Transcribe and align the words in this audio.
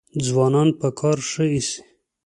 ځوانان 0.25 0.69
په 0.79 0.87
کار 0.99 1.17
ښه 1.29 1.43
ایسي. 1.53 1.81